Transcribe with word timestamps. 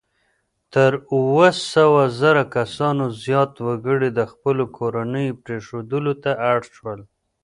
تر 0.73 0.91
اووه 1.13 1.49
سوه 1.71 2.03
زره 2.19 2.43
کسانو 2.55 3.03
زیات 3.23 3.53
وګړي 3.67 4.09
د 4.13 4.21
خپلو 4.31 4.63
کورنیو 4.77 5.39
پرېښودلو 5.43 6.13
ته 6.23 6.31
اړ 6.51 6.59
شول. 6.75 6.99